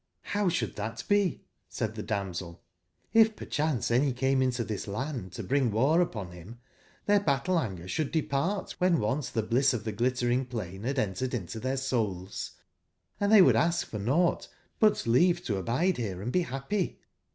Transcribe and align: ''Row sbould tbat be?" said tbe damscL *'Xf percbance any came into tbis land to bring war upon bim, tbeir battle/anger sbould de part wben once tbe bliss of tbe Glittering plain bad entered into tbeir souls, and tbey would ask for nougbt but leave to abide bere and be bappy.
''Row 0.29 0.47
sbould 0.49 0.73
tbat 0.73 1.07
be?" 1.07 1.43
said 1.69 1.93
tbe 1.93 2.07
damscL 2.07 2.57
*'Xf 3.13 3.35
percbance 3.35 3.91
any 3.91 4.11
came 4.13 4.41
into 4.41 4.65
tbis 4.65 4.87
land 4.87 5.31
to 5.33 5.43
bring 5.43 5.69
war 5.69 6.01
upon 6.01 6.31
bim, 6.31 6.57
tbeir 7.07 7.23
battle/anger 7.23 7.83
sbould 7.83 8.09
de 8.11 8.23
part 8.23 8.75
wben 8.81 8.97
once 8.97 9.29
tbe 9.29 9.47
bliss 9.51 9.75
of 9.75 9.83
tbe 9.83 9.95
Glittering 9.97 10.43
plain 10.47 10.81
bad 10.81 10.97
entered 10.97 11.35
into 11.35 11.59
tbeir 11.59 11.77
souls, 11.77 12.53
and 13.19 13.31
tbey 13.31 13.45
would 13.45 13.55
ask 13.55 13.85
for 13.85 13.99
nougbt 13.99 14.47
but 14.79 15.05
leave 15.05 15.43
to 15.43 15.57
abide 15.57 15.97
bere 15.97 16.19
and 16.23 16.31
be 16.31 16.45
bappy. 16.45 16.95